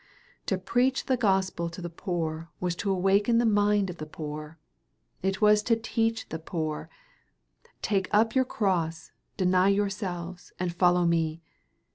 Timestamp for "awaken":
2.89-3.37